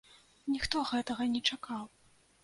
Ніхто 0.53 0.79
гэтага 0.91 1.27
не 1.33 1.41
чакаў. 1.51 1.83